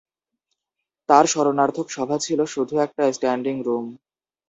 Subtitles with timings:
[1.09, 3.85] তার স্মরণার্থক সভা ছিল শুধু একটা স্ট্যান্ডিং রুম।